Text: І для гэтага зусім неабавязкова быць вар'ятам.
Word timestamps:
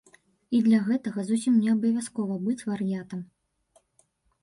І 0.59 0.61
для 0.67 0.79
гэтага 0.87 1.19
зусім 1.29 1.61
неабавязкова 1.67 2.41
быць 2.49 2.59
вар'ятам. 2.73 3.25